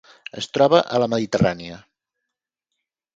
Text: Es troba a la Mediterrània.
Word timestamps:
Es 0.41 0.47
troba 0.57 0.79
a 0.95 1.01
la 1.03 1.09
Mediterrània. 1.15 1.77